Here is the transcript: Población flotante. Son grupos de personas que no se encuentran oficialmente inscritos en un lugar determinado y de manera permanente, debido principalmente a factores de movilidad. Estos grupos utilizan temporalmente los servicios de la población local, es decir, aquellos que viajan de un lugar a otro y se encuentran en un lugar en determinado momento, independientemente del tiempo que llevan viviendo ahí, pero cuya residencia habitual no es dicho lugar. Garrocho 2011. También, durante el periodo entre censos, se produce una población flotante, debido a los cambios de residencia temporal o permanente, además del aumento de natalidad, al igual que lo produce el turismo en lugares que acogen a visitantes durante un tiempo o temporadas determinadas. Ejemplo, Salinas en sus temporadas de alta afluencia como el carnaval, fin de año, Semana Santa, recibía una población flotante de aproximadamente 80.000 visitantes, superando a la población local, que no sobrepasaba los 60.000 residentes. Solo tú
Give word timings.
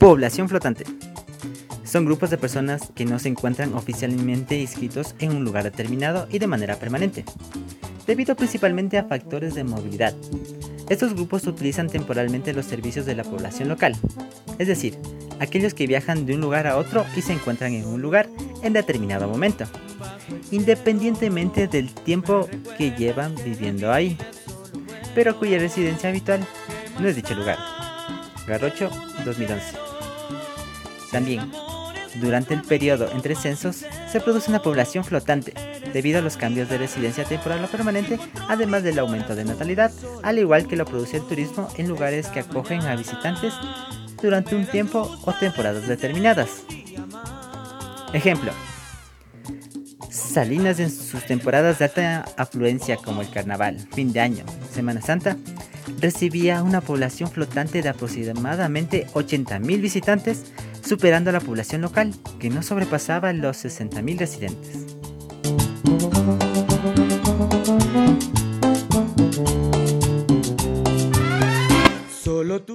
Población 0.00 0.48
flotante. 0.48 0.84
Son 1.84 2.06
grupos 2.06 2.30
de 2.30 2.38
personas 2.38 2.90
que 2.94 3.04
no 3.04 3.18
se 3.18 3.28
encuentran 3.28 3.74
oficialmente 3.74 4.58
inscritos 4.58 5.14
en 5.18 5.36
un 5.36 5.44
lugar 5.44 5.64
determinado 5.64 6.26
y 6.30 6.38
de 6.38 6.46
manera 6.46 6.76
permanente, 6.76 7.22
debido 8.06 8.34
principalmente 8.34 8.96
a 8.96 9.04
factores 9.04 9.54
de 9.54 9.62
movilidad. 9.62 10.14
Estos 10.88 11.12
grupos 11.12 11.46
utilizan 11.46 11.90
temporalmente 11.90 12.54
los 12.54 12.64
servicios 12.64 13.04
de 13.04 13.14
la 13.14 13.24
población 13.24 13.68
local, 13.68 13.94
es 14.58 14.68
decir, 14.68 14.96
aquellos 15.38 15.74
que 15.74 15.86
viajan 15.86 16.24
de 16.24 16.34
un 16.34 16.40
lugar 16.40 16.66
a 16.66 16.78
otro 16.78 17.04
y 17.14 17.20
se 17.20 17.34
encuentran 17.34 17.74
en 17.74 17.84
un 17.86 18.00
lugar 18.00 18.26
en 18.62 18.72
determinado 18.72 19.28
momento, 19.28 19.66
independientemente 20.50 21.68
del 21.68 21.92
tiempo 21.92 22.48
que 22.78 22.92
llevan 22.92 23.34
viviendo 23.44 23.92
ahí, 23.92 24.16
pero 25.14 25.38
cuya 25.38 25.58
residencia 25.58 26.08
habitual 26.08 26.40
no 26.98 27.06
es 27.06 27.16
dicho 27.16 27.34
lugar. 27.34 27.79
Garrocho 28.46 28.90
2011. 29.24 29.76
También, 31.10 31.50
durante 32.16 32.54
el 32.54 32.62
periodo 32.62 33.10
entre 33.12 33.34
censos, 33.34 33.84
se 34.10 34.20
produce 34.20 34.50
una 34.50 34.62
población 34.62 35.04
flotante, 35.04 35.54
debido 35.92 36.18
a 36.18 36.22
los 36.22 36.36
cambios 36.36 36.68
de 36.68 36.78
residencia 36.78 37.24
temporal 37.24 37.64
o 37.64 37.68
permanente, 37.68 38.18
además 38.48 38.82
del 38.82 38.98
aumento 38.98 39.34
de 39.34 39.44
natalidad, 39.44 39.92
al 40.22 40.38
igual 40.38 40.66
que 40.66 40.76
lo 40.76 40.84
produce 40.84 41.18
el 41.18 41.26
turismo 41.26 41.68
en 41.76 41.88
lugares 41.88 42.28
que 42.28 42.40
acogen 42.40 42.80
a 42.82 42.96
visitantes 42.96 43.54
durante 44.20 44.54
un 44.54 44.66
tiempo 44.66 45.18
o 45.24 45.32
temporadas 45.32 45.86
determinadas. 45.86 46.64
Ejemplo, 48.12 48.52
Salinas 50.10 50.80
en 50.80 50.90
sus 50.90 51.24
temporadas 51.24 51.78
de 51.78 51.84
alta 51.84 52.24
afluencia 52.36 52.96
como 52.96 53.22
el 53.22 53.30
carnaval, 53.30 53.78
fin 53.94 54.12
de 54.12 54.20
año, 54.20 54.44
Semana 54.72 55.00
Santa, 55.00 55.36
recibía 55.98 56.62
una 56.62 56.80
población 56.80 57.30
flotante 57.30 57.82
de 57.82 57.88
aproximadamente 57.88 59.06
80.000 59.14 59.80
visitantes, 59.80 60.52
superando 60.82 61.30
a 61.30 61.32
la 61.32 61.40
población 61.40 61.80
local, 61.82 62.14
que 62.38 62.50
no 62.50 62.62
sobrepasaba 62.62 63.32
los 63.32 63.64
60.000 63.64 64.18
residentes. 64.18 64.96
Solo 72.22 72.62
tú 72.62 72.68